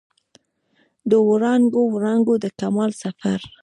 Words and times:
د 1.09 1.11
وړانګو، 1.27 1.81
وړانګو 1.93 2.33
د 2.43 2.45
کمال 2.59 2.91
سفر 3.03 3.39